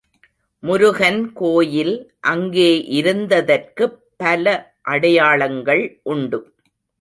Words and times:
முருகன் 0.63 1.33
கோயில் 1.33 1.93
அங்கே 2.21 2.71
இருந்ததற்குப் 2.93 3.99
பல 4.17 4.45
அடையாளங்கள் 4.87 5.83
உண்டு. 6.03 6.39